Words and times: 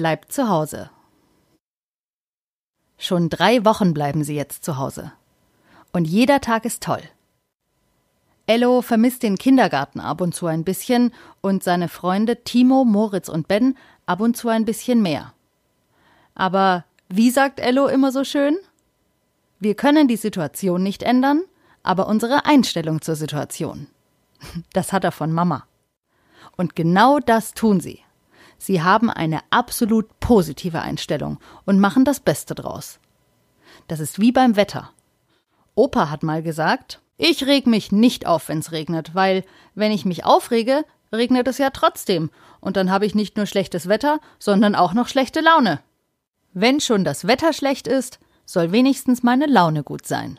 bleibt 0.00 0.32
zu 0.32 0.48
Hause. 0.48 0.88
Schon 2.96 3.28
drei 3.28 3.66
Wochen 3.66 3.92
bleiben 3.92 4.24
sie 4.24 4.34
jetzt 4.34 4.64
zu 4.64 4.78
Hause. 4.78 5.12
Und 5.92 6.06
jeder 6.06 6.40
Tag 6.40 6.64
ist 6.64 6.82
toll. 6.82 7.02
Ello 8.46 8.80
vermisst 8.80 9.22
den 9.22 9.36
Kindergarten 9.36 10.00
ab 10.00 10.22
und 10.22 10.34
zu 10.34 10.46
ein 10.46 10.64
bisschen 10.64 11.12
und 11.42 11.62
seine 11.62 11.90
Freunde 11.90 12.42
Timo, 12.44 12.86
Moritz 12.86 13.28
und 13.28 13.46
Ben 13.46 13.76
ab 14.06 14.22
und 14.22 14.38
zu 14.38 14.48
ein 14.48 14.64
bisschen 14.64 15.02
mehr. 15.02 15.34
Aber 16.34 16.86
wie 17.10 17.30
sagt 17.30 17.60
Ello 17.60 17.86
immer 17.86 18.10
so 18.10 18.24
schön? 18.24 18.56
Wir 19.58 19.74
können 19.74 20.08
die 20.08 20.16
Situation 20.16 20.82
nicht 20.82 21.02
ändern, 21.02 21.42
aber 21.82 22.06
unsere 22.06 22.46
Einstellung 22.46 23.02
zur 23.02 23.16
Situation. 23.16 23.86
Das 24.72 24.94
hat 24.94 25.04
er 25.04 25.12
von 25.12 25.30
Mama. 25.30 25.66
Und 26.56 26.74
genau 26.74 27.18
das 27.18 27.52
tun 27.52 27.80
sie. 27.80 28.00
Sie 28.60 28.82
haben 28.82 29.08
eine 29.08 29.40
absolut 29.48 30.20
positive 30.20 30.82
Einstellung 30.82 31.38
und 31.64 31.80
machen 31.80 32.04
das 32.04 32.20
Beste 32.20 32.54
draus. 32.54 33.00
Das 33.88 34.00
ist 34.00 34.20
wie 34.20 34.32
beim 34.32 34.54
Wetter. 34.54 34.90
Opa 35.74 36.10
hat 36.10 36.22
mal 36.22 36.42
gesagt, 36.42 37.00
ich 37.16 37.46
reg 37.46 37.66
mich 37.66 37.90
nicht 37.90 38.26
auf, 38.26 38.48
wenn's 38.48 38.70
regnet, 38.70 39.14
weil, 39.14 39.44
wenn 39.74 39.92
ich 39.92 40.04
mich 40.04 40.26
aufrege, 40.26 40.84
regnet 41.10 41.48
es 41.48 41.56
ja 41.56 41.70
trotzdem, 41.70 42.30
und 42.60 42.76
dann 42.76 42.90
habe 42.90 43.06
ich 43.06 43.14
nicht 43.14 43.38
nur 43.38 43.46
schlechtes 43.46 43.88
Wetter, 43.88 44.20
sondern 44.38 44.74
auch 44.74 44.92
noch 44.92 45.08
schlechte 45.08 45.40
Laune. 45.40 45.80
Wenn 46.52 46.80
schon 46.80 47.02
das 47.02 47.26
Wetter 47.26 47.54
schlecht 47.54 47.88
ist, 47.88 48.20
soll 48.44 48.72
wenigstens 48.72 49.22
meine 49.22 49.46
Laune 49.46 49.82
gut 49.82 50.06
sein. 50.06 50.38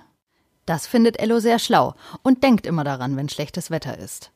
Das 0.67 0.85
findet 0.85 1.19
Ello 1.19 1.39
sehr 1.39 1.57
schlau 1.57 1.95
und 2.21 2.43
denkt 2.43 2.67
immer 2.67 2.83
daran, 2.83 3.17
wenn 3.17 3.29
schlechtes 3.29 3.71
Wetter 3.71 3.97
ist. 3.97 4.31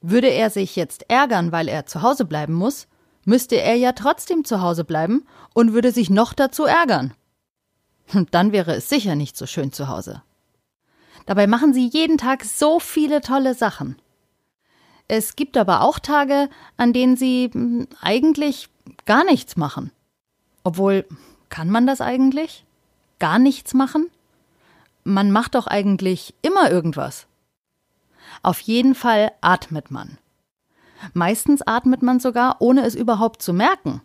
Würde 0.00 0.28
er 0.28 0.50
sich 0.50 0.76
jetzt 0.76 1.10
ärgern, 1.10 1.52
weil 1.52 1.68
er 1.68 1.86
zu 1.86 2.02
Hause 2.02 2.24
bleiben 2.24 2.54
muss, 2.54 2.86
müsste 3.24 3.60
er 3.60 3.74
ja 3.74 3.92
trotzdem 3.92 4.44
zu 4.44 4.62
Hause 4.62 4.84
bleiben 4.84 5.26
und 5.54 5.72
würde 5.72 5.92
sich 5.92 6.08
noch 6.08 6.32
dazu 6.32 6.64
ärgern. 6.64 7.14
Und 8.14 8.34
dann 8.34 8.52
wäre 8.52 8.74
es 8.74 8.88
sicher 8.88 9.16
nicht 9.16 9.36
so 9.36 9.46
schön 9.46 9.72
zu 9.72 9.88
Hause. 9.88 10.22
Dabei 11.26 11.46
machen 11.46 11.74
sie 11.74 11.86
jeden 11.86 12.16
Tag 12.16 12.44
so 12.44 12.80
viele 12.80 13.20
tolle 13.20 13.54
Sachen. 13.54 13.96
Es 15.08 15.36
gibt 15.36 15.56
aber 15.56 15.82
auch 15.82 15.98
Tage, 15.98 16.48
an 16.76 16.92
denen 16.92 17.16
sie 17.16 17.50
hm, 17.52 17.86
eigentlich 18.00 18.68
gar 19.04 19.24
nichts 19.24 19.56
machen. 19.56 19.90
Obwohl, 20.64 21.06
kann 21.48 21.70
man 21.70 21.86
das 21.86 22.00
eigentlich? 22.00 22.64
Gar 23.18 23.38
nichts 23.38 23.74
machen? 23.74 24.10
Man 25.04 25.30
macht 25.30 25.54
doch 25.54 25.66
eigentlich 25.66 26.34
immer 26.42 26.70
irgendwas. 26.70 27.26
Auf 28.42 28.60
jeden 28.60 28.94
Fall 28.94 29.32
atmet 29.40 29.90
man. 29.90 30.18
Meistens 31.12 31.62
atmet 31.66 32.02
man 32.02 32.20
sogar, 32.20 32.56
ohne 32.60 32.84
es 32.84 32.94
überhaupt 32.94 33.42
zu 33.42 33.52
merken. 33.52 34.02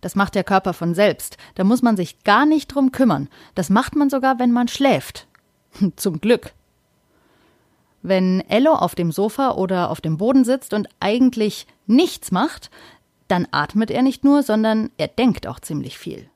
Das 0.00 0.14
macht 0.14 0.34
der 0.34 0.44
Körper 0.44 0.72
von 0.72 0.94
selbst. 0.94 1.36
Da 1.54 1.64
muss 1.64 1.82
man 1.82 1.96
sich 1.96 2.24
gar 2.24 2.46
nicht 2.46 2.68
drum 2.68 2.90
kümmern. 2.92 3.28
Das 3.54 3.70
macht 3.70 3.96
man 3.96 4.08
sogar, 4.08 4.38
wenn 4.38 4.52
man 4.52 4.68
schläft. 4.68 5.26
Zum 5.96 6.20
Glück. 6.20 6.52
Wenn 8.02 8.40
Ello 8.48 8.72
auf 8.72 8.94
dem 8.94 9.12
Sofa 9.12 9.52
oder 9.52 9.90
auf 9.90 10.00
dem 10.00 10.16
Boden 10.16 10.44
sitzt 10.44 10.72
und 10.72 10.88
eigentlich 11.00 11.66
nichts 11.86 12.32
macht, 12.32 12.70
dann 13.28 13.46
atmet 13.50 13.90
er 13.90 14.02
nicht 14.02 14.24
nur, 14.24 14.42
sondern 14.42 14.90
er 14.96 15.08
denkt 15.08 15.46
auch 15.46 15.60
ziemlich 15.60 15.98
viel. 15.98 16.30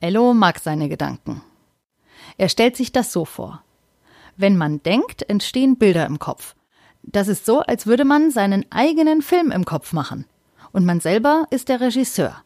Ello 0.00 0.34
mag 0.34 0.58
seine 0.58 0.88
Gedanken. 0.88 1.42
Er 2.36 2.48
stellt 2.48 2.76
sich 2.76 2.92
das 2.92 3.12
so 3.12 3.24
vor. 3.24 3.62
Wenn 4.36 4.56
man 4.56 4.82
denkt, 4.82 5.28
entstehen 5.28 5.76
Bilder 5.76 6.06
im 6.06 6.18
Kopf. 6.18 6.54
Das 7.02 7.28
ist 7.28 7.44
so, 7.46 7.60
als 7.60 7.86
würde 7.86 8.04
man 8.04 8.30
seinen 8.30 8.64
eigenen 8.70 9.22
Film 9.22 9.50
im 9.50 9.64
Kopf 9.64 9.92
machen. 9.92 10.24
Und 10.72 10.84
man 10.84 11.00
selber 11.00 11.46
ist 11.50 11.68
der 11.68 11.80
Regisseur. 11.80 12.42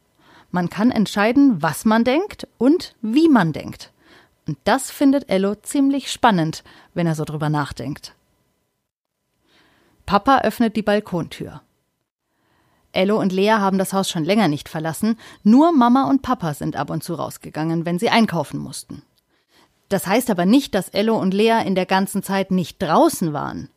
Man 0.51 0.70
kann 0.70 0.91
entscheiden, 0.91 1.62
was 1.62 1.84
man 1.84 2.05
denkt 2.05 2.48
und 2.59 2.95
wie 3.03 3.29
man 3.29 3.52
denkt. 3.52 3.92
Und 4.47 4.58
das 4.64 4.91
findet 4.91 5.29
Ello 5.29 5.55
ziemlich 5.57 6.11
spannend, 6.11 6.63
wenn 6.95 7.07
er 7.07 7.14
so 7.14 7.24
drüber 7.24 7.51
nachdenkt. 7.51 8.14
Papa 10.07 10.39
öffnet 10.39 10.77
die 10.77 10.83
Balkontür. 10.83 11.63
Ello 12.92 13.20
und 13.20 13.33
Lea 13.33 13.51
haben 13.51 13.77
das 13.77 13.92
Haus 13.92 14.08
schon 14.08 14.24
länger 14.24 14.48
nicht 14.48 14.68
verlassen, 14.68 15.18
nur 15.42 15.73
Mama 15.73 16.08
und 16.08 16.23
Papa 16.23 16.55
sind 16.55 16.77
ab 16.77 16.91
und 16.91 17.03
zu 17.05 17.14
rausgegangen, 17.14 17.85
wenn 17.85 17.98
sie 17.98 18.08
einkaufen 18.08 18.58
mussten. 18.58 19.03
Das 19.89 20.07
heißt 20.07 20.30
aber 20.30 20.47
nicht, 20.47 20.74
dass 20.74 20.89
Ello 20.89 21.17
und 21.19 21.33
Lea 21.33 21.63
in 21.64 21.74
der 21.74 21.86
ganzen 21.86 22.23
Zeit 22.23 22.51
nicht 22.51 22.83
draußen 22.83 23.33
waren. 23.33 23.69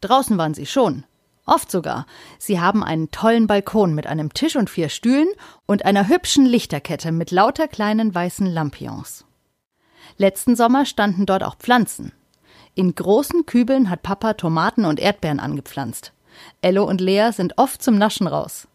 Draußen 0.00 0.38
waren 0.38 0.54
sie 0.54 0.66
schon. 0.66 1.04
Oft 1.44 1.70
sogar. 1.70 2.06
Sie 2.38 2.60
haben 2.60 2.84
einen 2.84 3.10
tollen 3.10 3.46
Balkon 3.46 3.94
mit 3.94 4.06
einem 4.06 4.34
Tisch 4.34 4.56
und 4.56 4.68
vier 4.68 4.90
Stühlen 4.90 5.28
und 5.66 5.84
einer 5.84 6.08
hübschen 6.08 6.44
Lichterkette 6.44 7.10
mit 7.10 7.30
lauter 7.30 7.68
kleinen 7.68 8.14
weißen 8.14 8.46
Lampions. 8.46 9.24
Letzten 10.18 10.56
Sommer 10.56 10.84
standen 10.84 11.26
dort 11.26 11.42
auch 11.42 11.56
Pflanzen. 11.56 12.12
In 12.74 12.94
großen 12.94 13.46
Kübeln 13.46 13.88
hat 13.90 14.02
Papa 14.02 14.34
Tomaten 14.34 14.84
und 14.84 15.00
Erdbeeren 15.00 15.40
angepflanzt. 15.40 16.12
Ello 16.60 16.84
und 16.84 17.00
Lea 17.00 17.30
sind 17.32 17.54
oft 17.56 17.82
zum 17.82 17.98
Naschen 17.98 18.26
raus. 18.26 18.68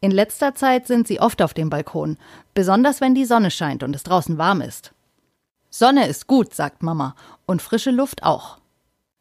In 0.00 0.10
letzter 0.10 0.54
Zeit 0.54 0.88
sind 0.88 1.06
sie 1.06 1.20
oft 1.20 1.40
auf 1.40 1.54
dem 1.54 1.70
Balkon, 1.70 2.18
besonders 2.54 3.00
wenn 3.00 3.14
die 3.14 3.24
Sonne 3.24 3.52
scheint 3.52 3.84
und 3.84 3.94
es 3.94 4.02
draußen 4.02 4.36
warm 4.36 4.60
ist. 4.60 4.92
Sonne 5.74 6.06
ist 6.06 6.26
gut, 6.26 6.54
sagt 6.54 6.82
Mama, 6.82 7.16
und 7.46 7.62
frische 7.62 7.90
Luft 7.90 8.24
auch. 8.24 8.58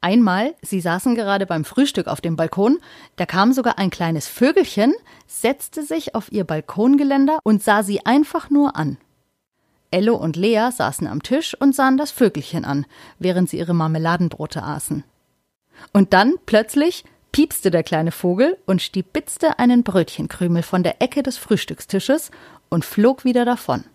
Einmal, 0.01 0.53
sie 0.61 0.81
saßen 0.81 1.15
gerade 1.15 1.45
beim 1.45 1.63
Frühstück 1.63 2.07
auf 2.07 2.19
dem 2.19 2.35
Balkon, 2.35 2.79
da 3.15 3.25
kam 3.25 3.53
sogar 3.53 3.79
ein 3.79 3.89
kleines 3.89 4.27
Vögelchen, 4.27 4.93
setzte 5.27 5.83
sich 5.83 6.13
auf 6.13 6.29
ihr 6.29 6.43
Balkongeländer 6.43 7.39
und 7.43 7.63
sah 7.63 7.83
sie 7.83 8.05
einfach 8.05 8.49
nur 8.49 8.75
an. 8.75 8.97
Ello 9.91 10.15
und 10.15 10.35
Lea 10.35 10.69
saßen 10.75 11.07
am 11.07 11.23
Tisch 11.23 11.55
und 11.57 11.73
sahen 11.73 11.97
das 11.97 12.11
Vögelchen 12.11 12.65
an, 12.65 12.85
während 13.17 13.49
sie 13.49 13.57
ihre 13.57 13.73
Marmeladenbrote 13.73 14.61
aßen. 14.61 15.05
Und 15.93 16.11
dann, 16.11 16.35
plötzlich, 16.45 17.05
piepste 17.31 17.71
der 17.71 17.83
kleine 17.83 18.11
Vogel 18.11 18.57
und 18.65 18.81
stibitzte 18.81 19.57
einen 19.57 19.83
Brötchenkrümel 19.83 20.63
von 20.63 20.83
der 20.83 21.01
Ecke 21.01 21.23
des 21.23 21.37
Frühstückstisches 21.37 22.29
und 22.69 22.83
flog 22.83 23.23
wieder 23.23 23.45
davon. 23.45 23.85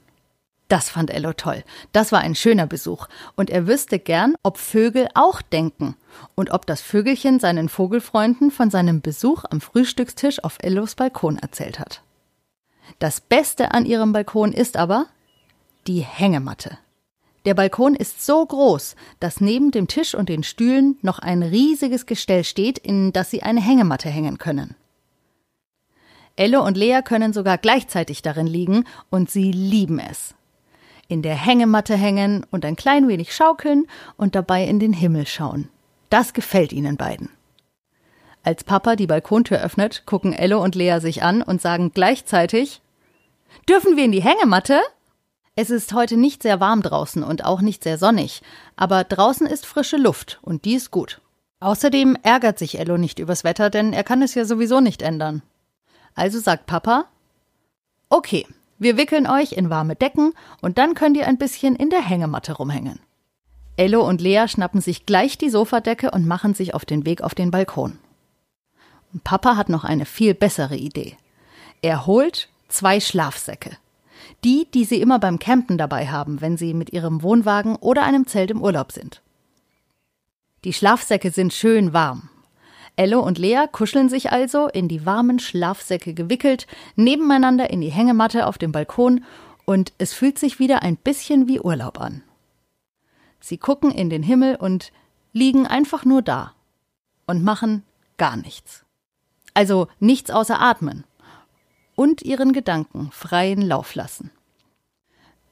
Das 0.68 0.90
fand 0.90 1.10
Ello 1.10 1.32
toll. 1.32 1.62
Das 1.92 2.10
war 2.10 2.20
ein 2.20 2.34
schöner 2.34 2.66
Besuch. 2.66 3.06
Und 3.36 3.50
er 3.50 3.68
wüsste 3.68 3.98
gern, 3.98 4.34
ob 4.42 4.58
Vögel 4.58 5.08
auch 5.14 5.40
denken 5.40 5.96
und 6.34 6.50
ob 6.50 6.66
das 6.66 6.80
Vögelchen 6.80 7.38
seinen 7.38 7.68
Vogelfreunden 7.68 8.50
von 8.50 8.70
seinem 8.70 9.00
Besuch 9.00 9.44
am 9.48 9.60
Frühstückstisch 9.60 10.42
auf 10.42 10.58
Ellos 10.60 10.96
Balkon 10.96 11.38
erzählt 11.38 11.78
hat. 11.78 12.02
Das 12.98 13.20
Beste 13.20 13.72
an 13.72 13.86
ihrem 13.86 14.12
Balkon 14.12 14.52
ist 14.52 14.76
aber, 14.76 15.06
die 15.86 16.00
Hängematte. 16.00 16.78
Der 17.44 17.54
Balkon 17.54 17.94
ist 17.94 18.26
so 18.26 18.44
groß, 18.44 18.96
dass 19.20 19.40
neben 19.40 19.70
dem 19.70 19.86
Tisch 19.86 20.16
und 20.16 20.28
den 20.28 20.42
Stühlen 20.42 20.98
noch 21.02 21.20
ein 21.20 21.44
riesiges 21.44 22.06
Gestell 22.06 22.42
steht, 22.42 22.78
in 22.78 23.12
das 23.12 23.30
sie 23.30 23.44
eine 23.44 23.60
Hängematte 23.60 24.08
hängen 24.08 24.38
können. 24.38 24.74
Elle 26.34 26.60
und 26.60 26.76
Lea 26.76 27.00
können 27.04 27.32
sogar 27.32 27.56
gleichzeitig 27.56 28.20
darin 28.20 28.48
liegen 28.48 28.84
und 29.10 29.30
sie 29.30 29.52
lieben 29.52 30.00
es. 30.00 30.34
In 31.08 31.22
der 31.22 31.34
Hängematte 31.34 31.96
hängen 31.96 32.44
und 32.50 32.64
ein 32.64 32.76
klein 32.76 33.08
wenig 33.08 33.34
schaukeln 33.34 33.86
und 34.16 34.34
dabei 34.34 34.64
in 34.64 34.80
den 34.80 34.92
Himmel 34.92 35.26
schauen. 35.26 35.68
Das 36.10 36.32
gefällt 36.32 36.72
ihnen 36.72 36.96
beiden. 36.96 37.30
Als 38.42 38.64
Papa 38.64 38.96
die 38.96 39.06
Balkontür 39.06 39.60
öffnet, 39.60 40.04
gucken 40.06 40.32
Elle 40.32 40.58
und 40.58 40.74
Lea 40.74 40.98
sich 41.00 41.22
an 41.22 41.42
und 41.42 41.60
sagen 41.60 41.92
gleichzeitig 41.92 42.80
Dürfen 43.68 43.96
wir 43.96 44.04
in 44.04 44.12
die 44.12 44.22
Hängematte? 44.22 44.80
Es 45.56 45.70
ist 45.70 45.94
heute 45.94 46.16
nicht 46.16 46.42
sehr 46.42 46.60
warm 46.60 46.82
draußen 46.82 47.22
und 47.22 47.44
auch 47.44 47.60
nicht 47.60 47.82
sehr 47.82 47.98
sonnig, 47.98 48.42
aber 48.76 49.04
draußen 49.04 49.46
ist 49.46 49.64
frische 49.64 49.96
Luft 49.96 50.38
und 50.42 50.64
die 50.64 50.74
ist 50.74 50.90
gut. 50.90 51.20
Außerdem 51.60 52.18
ärgert 52.22 52.58
sich 52.58 52.78
Ello 52.78 52.98
nicht 52.98 53.18
übers 53.18 53.42
Wetter, 53.42 53.70
denn 53.70 53.92
er 53.92 54.04
kann 54.04 54.22
es 54.22 54.34
ja 54.34 54.44
sowieso 54.44 54.80
nicht 54.80 55.02
ändern. 55.02 55.42
Also 56.14 56.38
sagt 56.38 56.66
Papa, 56.66 57.06
okay, 58.10 58.46
wir 58.78 58.96
wickeln 58.96 59.26
euch 59.26 59.52
in 59.52 59.70
warme 59.70 59.96
Decken 59.96 60.32
und 60.60 60.78
dann 60.78 60.94
könnt 60.94 61.16
ihr 61.16 61.26
ein 61.26 61.38
bisschen 61.38 61.76
in 61.76 61.90
der 61.90 62.02
Hängematte 62.02 62.52
rumhängen. 62.52 63.00
Ello 63.76 64.06
und 64.06 64.20
Lea 64.20 64.46
schnappen 64.48 64.80
sich 64.80 65.06
gleich 65.06 65.38
die 65.38 65.50
Sofadecke 65.50 66.10
und 66.10 66.26
machen 66.26 66.54
sich 66.54 66.74
auf 66.74 66.84
den 66.84 67.04
Weg 67.04 67.22
auf 67.22 67.34
den 67.34 67.50
Balkon. 67.50 67.98
Papa 69.24 69.56
hat 69.56 69.68
noch 69.68 69.84
eine 69.84 70.04
viel 70.04 70.34
bessere 70.34 70.76
Idee. 70.76 71.16
Er 71.82 72.06
holt 72.06 72.48
zwei 72.68 73.00
Schlafsäcke. 73.00 73.76
Die, 74.44 74.66
die 74.72 74.84
sie 74.84 75.00
immer 75.00 75.18
beim 75.18 75.38
Campen 75.38 75.78
dabei 75.78 76.08
haben, 76.08 76.40
wenn 76.40 76.56
sie 76.56 76.74
mit 76.74 76.92
ihrem 76.92 77.22
Wohnwagen 77.22 77.76
oder 77.76 78.04
einem 78.04 78.26
Zelt 78.26 78.50
im 78.50 78.62
Urlaub 78.62 78.92
sind. 78.92 79.22
Die 80.64 80.72
Schlafsäcke 80.72 81.30
sind 81.30 81.52
schön 81.52 81.92
warm. 81.92 82.28
Ello 82.96 83.20
und 83.20 83.38
Lea 83.38 83.66
kuscheln 83.70 84.08
sich 84.08 84.32
also, 84.32 84.68
in 84.68 84.88
die 84.88 85.04
warmen 85.04 85.38
Schlafsäcke 85.38 86.14
gewickelt, 86.14 86.66
nebeneinander 86.96 87.68
in 87.70 87.82
die 87.82 87.90
Hängematte 87.90 88.46
auf 88.46 88.56
dem 88.56 88.72
Balkon 88.72 89.24
und 89.66 89.92
es 89.98 90.14
fühlt 90.14 90.38
sich 90.38 90.58
wieder 90.58 90.82
ein 90.82 90.96
bisschen 90.96 91.46
wie 91.46 91.60
Urlaub 91.60 92.00
an. 92.00 92.22
Sie 93.38 93.58
gucken 93.58 93.90
in 93.90 94.08
den 94.08 94.22
Himmel 94.22 94.56
und 94.56 94.92
liegen 95.32 95.66
einfach 95.66 96.06
nur 96.06 96.22
da 96.22 96.54
und 97.26 97.44
machen 97.44 97.82
gar 98.16 98.36
nichts. 98.36 98.84
Also 99.52 99.88
nichts 100.00 100.30
außer 100.30 100.60
atmen 100.60 101.04
und 101.94 102.22
ihren 102.22 102.52
Gedanken 102.52 103.10
freien 103.12 103.60
Lauf 103.60 103.94
lassen. 103.94 104.30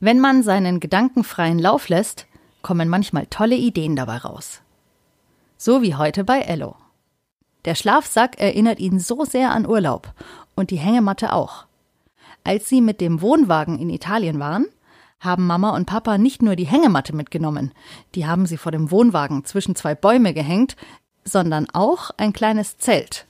Wenn 0.00 0.20
man 0.20 0.42
seinen 0.42 0.80
Gedanken 0.80 1.24
freien 1.24 1.58
Lauf 1.58 1.88
lässt, 1.88 2.26
kommen 2.62 2.88
manchmal 2.88 3.26
tolle 3.26 3.56
Ideen 3.56 3.96
dabei 3.96 4.18
raus. 4.18 4.62
So 5.56 5.82
wie 5.82 5.94
heute 5.94 6.24
bei 6.24 6.40
Ello. 6.40 6.76
Der 7.64 7.74
Schlafsack 7.74 8.38
erinnert 8.38 8.78
ihn 8.78 8.98
so 8.98 9.24
sehr 9.24 9.52
an 9.52 9.66
Urlaub 9.66 10.12
und 10.54 10.70
die 10.70 10.76
Hängematte 10.76 11.32
auch. 11.32 11.66
Als 12.44 12.68
sie 12.68 12.80
mit 12.80 13.00
dem 13.00 13.22
Wohnwagen 13.22 13.78
in 13.78 13.88
Italien 13.88 14.38
waren, 14.38 14.66
haben 15.20 15.46
Mama 15.46 15.70
und 15.70 15.86
Papa 15.86 16.18
nicht 16.18 16.42
nur 16.42 16.56
die 16.56 16.66
Hängematte 16.66 17.16
mitgenommen, 17.16 17.72
die 18.14 18.26
haben 18.26 18.44
sie 18.44 18.58
vor 18.58 18.72
dem 18.72 18.90
Wohnwagen 18.90 19.44
zwischen 19.44 19.74
zwei 19.74 19.94
Bäume 19.94 20.34
gehängt, 20.34 20.76
sondern 21.24 21.66
auch 21.72 22.10
ein 22.18 22.34
kleines 22.34 22.76
Zelt. 22.76 23.26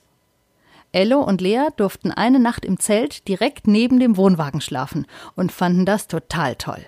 Ello 0.91 1.21
und 1.21 1.41
Lea 1.41 1.67
durften 1.75 2.11
eine 2.11 2.39
Nacht 2.39 2.65
im 2.65 2.79
Zelt 2.79 3.27
direkt 3.27 3.67
neben 3.67 3.99
dem 3.99 4.17
Wohnwagen 4.17 4.61
schlafen 4.61 5.07
und 5.35 5.51
fanden 5.51 5.85
das 5.85 6.07
total 6.07 6.55
toll. 6.55 6.85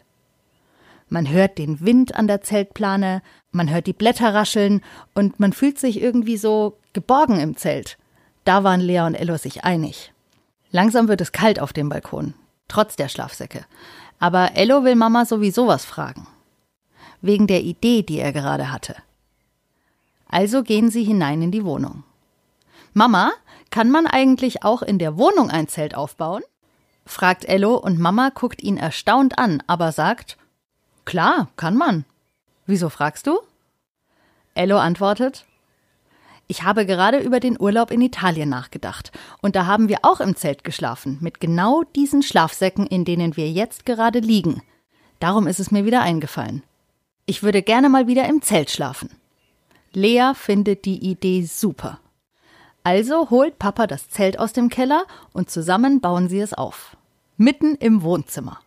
Man 1.10 1.30
hört 1.30 1.58
den 1.58 1.80
Wind 1.80 2.16
an 2.16 2.28
der 2.28 2.42
Zeltplane, 2.42 3.22
man 3.52 3.70
hört 3.70 3.88
die 3.88 3.94
Blätter 3.94 4.34
rascheln 4.34 4.82
und 5.14 5.40
man 5.40 5.54
fühlt 5.54 5.80
sich 5.80 6.02
irgendwie 6.02 6.38
so 6.38 6.78
geborgen 6.98 7.40
im 7.40 7.56
Zelt. 7.56 7.96
Da 8.44 8.64
waren 8.64 8.82
Lea 8.82 9.02
und 9.02 9.14
Ello 9.14 9.38
sich 9.38 9.64
einig. 9.64 10.12
Langsam 10.72 11.08
wird 11.08 11.22
es 11.22 11.32
kalt 11.32 11.60
auf 11.60 11.72
dem 11.72 11.90
Balkon, 11.90 12.34
trotz 12.68 12.96
der 12.96 13.08
Schlafsäcke. 13.08 13.68
Aber 14.18 14.56
Ello 14.56 14.84
will 14.84 14.96
Mama 14.96 15.24
sowieso 15.24 15.68
was 15.68 15.86
fragen. 15.86 16.26
Wegen 17.22 17.46
der 17.46 17.62
Idee, 17.62 18.02
die 18.02 18.18
er 18.18 18.34
gerade 18.34 18.72
hatte. 18.72 18.96
Also 20.28 20.64
gehen 20.64 20.90
sie 20.90 21.04
hinein 21.04 21.44
in 21.44 21.52
die 21.52 21.66
Wohnung. 21.66 22.04
Mama, 22.94 23.32
kann 23.70 23.92
man 23.92 24.08
eigentlich 24.08 24.64
auch 24.64 24.82
in 24.82 24.98
der 24.98 25.18
Wohnung 25.18 25.52
ein 25.52 25.68
Zelt 25.68 25.94
aufbauen? 25.94 26.42
fragt 27.06 27.46
Ello 27.46 27.76
und 27.76 28.00
Mama 28.00 28.32
guckt 28.34 28.64
ihn 28.64 28.78
erstaunt 28.78 29.38
an, 29.38 29.62
aber 29.68 29.92
sagt, 29.92 30.36
Klar, 31.06 31.50
kann 31.58 31.78
man. 31.78 32.06
Wieso 32.66 32.90
fragst 32.90 33.28
du? 33.28 33.40
Ello 34.56 34.80
antwortet, 34.80 35.46
ich 36.48 36.64
habe 36.64 36.86
gerade 36.86 37.20
über 37.20 37.40
den 37.40 37.60
Urlaub 37.60 37.92
in 37.92 38.02
Italien 38.02 38.50
nachgedacht. 38.50 39.12
Und 39.42 39.56
da 39.56 39.66
haben 39.66 39.90
wir 39.90 40.00
auch 40.04 40.22
im 40.22 40.36
Zelt 40.36 40.64
geschlafen, 40.64 41.18
mit 41.20 41.40
genau 41.40 41.84
diesen 41.96 42.24
Schlafsäcken, 42.24 42.88
in 42.88 43.04
denen 43.04 43.36
wir 43.36 43.52
jetzt 43.52 43.86
gerade 43.86 44.20
liegen. 44.20 44.62
Darum 45.20 45.48
ist 45.48 45.60
es 45.60 45.72
mir 45.72 45.86
wieder 45.86 46.02
eingefallen. 46.02 46.64
Ich 47.26 47.44
würde 47.44 47.62
gerne 47.62 47.90
mal 47.90 48.08
wieder 48.08 48.28
im 48.30 48.42
Zelt 48.42 48.72
schlafen. 48.72 49.10
Lea 49.92 50.32
findet 50.36 50.86
die 50.86 51.10
Idee 51.10 51.44
super. 51.44 52.00
Also 52.84 53.30
holt 53.30 53.60
Papa 53.60 53.86
das 53.86 54.10
Zelt 54.10 54.40
aus 54.40 54.54
dem 54.54 54.70
Keller 54.70 55.06
und 55.34 55.50
zusammen 55.50 56.00
bauen 56.00 56.30
sie 56.30 56.40
es 56.40 56.54
auf. 56.54 56.96
Mitten 57.36 57.76
im 57.76 58.02
Wohnzimmer. 58.02 58.60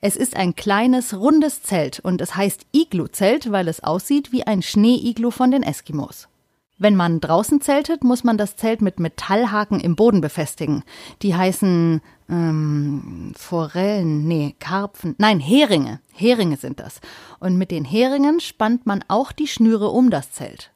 Es 0.00 0.16
ist 0.16 0.34
ein 0.34 0.56
kleines, 0.56 1.14
rundes 1.14 1.62
Zelt 1.62 2.00
und 2.00 2.22
es 2.22 2.34
heißt 2.34 2.66
Iglu-Zelt, 2.72 3.52
weil 3.52 3.68
es 3.68 3.84
aussieht 3.84 4.32
wie 4.32 4.46
ein 4.46 4.62
Schneeiglu 4.62 5.30
von 5.30 5.50
den 5.50 5.62
Eskimos. 5.62 6.28
Wenn 6.82 6.96
man 6.96 7.20
draußen 7.20 7.60
zeltet, 7.60 8.02
muss 8.02 8.24
man 8.24 8.36
das 8.36 8.56
Zelt 8.56 8.82
mit 8.82 8.98
Metallhaken 8.98 9.78
im 9.78 9.94
Boden 9.94 10.20
befestigen. 10.20 10.82
Die 11.22 11.36
heißen 11.36 12.00
ähm, 12.28 13.32
Forellen, 13.36 14.26
nee, 14.26 14.56
Karpfen, 14.58 15.14
nein, 15.16 15.38
Heringe. 15.38 16.00
Heringe 16.12 16.56
sind 16.56 16.80
das. 16.80 17.00
Und 17.38 17.56
mit 17.56 17.70
den 17.70 17.84
Heringen 17.84 18.40
spannt 18.40 18.84
man 18.84 19.04
auch 19.06 19.30
die 19.30 19.46
Schnüre 19.46 19.90
um 19.90 20.10
das 20.10 20.32
Zelt. 20.32 20.72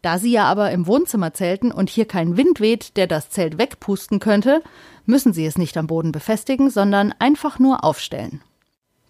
Da 0.00 0.16
sie 0.16 0.30
ja 0.30 0.44
aber 0.44 0.70
im 0.70 0.86
Wohnzimmer 0.86 1.34
zelten 1.34 1.70
und 1.70 1.90
hier 1.90 2.06
kein 2.06 2.38
Wind 2.38 2.60
weht, 2.60 2.96
der 2.96 3.06
das 3.06 3.28
Zelt 3.28 3.58
wegpusten 3.58 4.20
könnte, 4.20 4.62
müssen 5.04 5.34
sie 5.34 5.44
es 5.44 5.58
nicht 5.58 5.76
am 5.76 5.86
Boden 5.86 6.12
befestigen, 6.12 6.70
sondern 6.70 7.12
einfach 7.18 7.58
nur 7.58 7.84
aufstellen. 7.84 8.40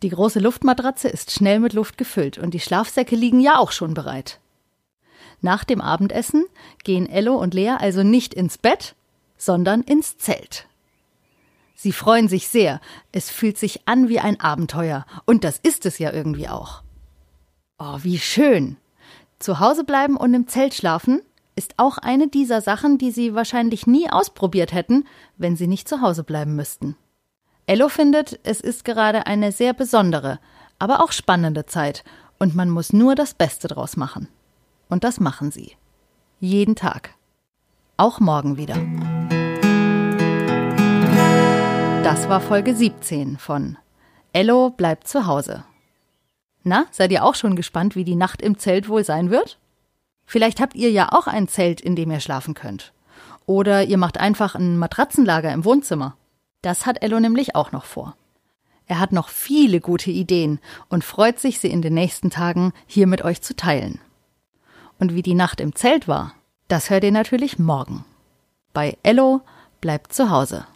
Die 0.02 0.08
große 0.08 0.40
Luftmatratze 0.40 1.08
ist 1.08 1.30
schnell 1.30 1.60
mit 1.60 1.72
Luft 1.72 1.98
gefüllt 1.98 2.36
und 2.36 2.52
die 2.52 2.58
Schlafsäcke 2.58 3.14
liegen 3.14 3.38
ja 3.38 3.58
auch 3.58 3.70
schon 3.70 3.94
bereit. 3.94 4.40
Nach 5.44 5.62
dem 5.62 5.82
Abendessen 5.82 6.46
gehen 6.84 7.06
Ello 7.06 7.34
und 7.34 7.52
Lea 7.52 7.74
also 7.78 8.02
nicht 8.02 8.32
ins 8.32 8.56
Bett, 8.56 8.94
sondern 9.36 9.82
ins 9.82 10.16
Zelt. 10.16 10.66
Sie 11.74 11.92
freuen 11.92 12.28
sich 12.28 12.48
sehr. 12.48 12.80
Es 13.12 13.28
fühlt 13.28 13.58
sich 13.58 13.86
an 13.86 14.08
wie 14.08 14.20
ein 14.20 14.40
Abenteuer. 14.40 15.04
Und 15.26 15.44
das 15.44 15.58
ist 15.58 15.84
es 15.84 15.98
ja 15.98 16.14
irgendwie 16.14 16.48
auch. 16.48 16.82
Oh, 17.78 17.98
wie 18.00 18.18
schön. 18.18 18.78
Zu 19.38 19.60
Hause 19.60 19.84
bleiben 19.84 20.16
und 20.16 20.32
im 20.32 20.48
Zelt 20.48 20.72
schlafen 20.72 21.20
ist 21.56 21.74
auch 21.76 21.98
eine 21.98 22.28
dieser 22.28 22.62
Sachen, 22.62 22.96
die 22.96 23.10
sie 23.10 23.34
wahrscheinlich 23.34 23.86
nie 23.86 24.08
ausprobiert 24.08 24.72
hätten, 24.72 25.04
wenn 25.36 25.56
sie 25.56 25.66
nicht 25.66 25.90
zu 25.90 26.00
Hause 26.00 26.24
bleiben 26.24 26.56
müssten. 26.56 26.96
Ello 27.66 27.90
findet, 27.90 28.40
es 28.44 28.62
ist 28.62 28.86
gerade 28.86 29.26
eine 29.26 29.52
sehr 29.52 29.74
besondere, 29.74 30.38
aber 30.78 31.04
auch 31.04 31.12
spannende 31.12 31.66
Zeit 31.66 32.02
und 32.38 32.54
man 32.54 32.70
muss 32.70 32.94
nur 32.94 33.14
das 33.14 33.34
Beste 33.34 33.68
draus 33.68 33.98
machen. 33.98 34.28
Und 34.88 35.04
das 35.04 35.20
machen 35.20 35.50
sie. 35.50 35.72
Jeden 36.40 36.76
Tag. 36.76 37.14
Auch 37.96 38.20
morgen 38.20 38.56
wieder. 38.56 38.74
Das 42.02 42.28
war 42.28 42.40
Folge 42.40 42.74
17 42.74 43.38
von 43.38 43.78
Ello 44.32 44.70
bleibt 44.70 45.06
zu 45.08 45.26
Hause. 45.26 45.64
Na, 46.64 46.86
seid 46.90 47.12
ihr 47.12 47.24
auch 47.24 47.34
schon 47.34 47.56
gespannt, 47.56 47.94
wie 47.94 48.04
die 48.04 48.16
Nacht 48.16 48.42
im 48.42 48.58
Zelt 48.58 48.88
wohl 48.88 49.04
sein 49.04 49.30
wird? 49.30 49.58
Vielleicht 50.26 50.60
habt 50.60 50.74
ihr 50.74 50.90
ja 50.90 51.12
auch 51.12 51.26
ein 51.26 51.48
Zelt, 51.48 51.80
in 51.80 51.94
dem 51.94 52.10
ihr 52.10 52.20
schlafen 52.20 52.54
könnt. 52.54 52.92
Oder 53.46 53.84
ihr 53.84 53.98
macht 53.98 54.18
einfach 54.18 54.54
ein 54.54 54.76
Matratzenlager 54.78 55.52
im 55.52 55.64
Wohnzimmer. 55.64 56.16
Das 56.62 56.86
hat 56.86 57.02
Ello 57.02 57.20
nämlich 57.20 57.54
auch 57.54 57.72
noch 57.72 57.84
vor. 57.84 58.16
Er 58.86 58.98
hat 58.98 59.12
noch 59.12 59.28
viele 59.28 59.80
gute 59.80 60.10
Ideen 60.10 60.60
und 60.88 61.04
freut 61.04 61.38
sich, 61.38 61.60
sie 61.60 61.68
in 61.68 61.82
den 61.82 61.94
nächsten 61.94 62.30
Tagen 62.30 62.72
hier 62.86 63.06
mit 63.06 63.22
euch 63.22 63.40
zu 63.40 63.54
teilen. 63.54 64.00
Und 65.04 65.14
wie 65.14 65.20
die 65.20 65.34
Nacht 65.34 65.60
im 65.60 65.74
Zelt 65.74 66.08
war, 66.08 66.32
das 66.66 66.88
hört 66.88 67.04
ihr 67.04 67.12
natürlich 67.12 67.58
morgen. 67.58 68.06
Bei 68.72 68.96
Ello 69.02 69.42
bleibt 69.82 70.14
zu 70.14 70.30
Hause. 70.30 70.66